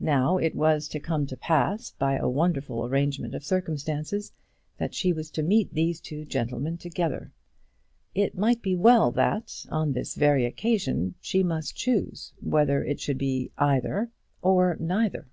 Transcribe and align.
Now 0.00 0.36
it 0.36 0.56
was 0.56 0.88
to 0.88 0.98
come 0.98 1.26
to 1.26 1.36
pass, 1.36 1.92
by 1.92 2.16
a 2.16 2.28
wonderful 2.28 2.84
arrangement 2.84 3.36
of 3.36 3.44
circumstances, 3.44 4.32
that 4.78 4.94
she 4.96 5.12
was 5.12 5.30
to 5.30 5.44
meet 5.44 5.72
these 5.74 6.00
two 6.00 6.24
gentlemen 6.24 6.76
together. 6.76 7.30
It 8.12 8.36
might 8.36 8.58
well 8.66 9.12
be, 9.12 9.16
that 9.18 9.66
on 9.70 9.92
this 9.92 10.16
very 10.16 10.44
occasion, 10.44 11.14
she 11.20 11.44
must 11.44 11.76
choose 11.76 12.32
whether 12.40 12.82
it 12.82 12.98
should 12.98 13.18
be 13.18 13.52
either 13.58 14.10
or 14.42 14.76
neither. 14.80 15.28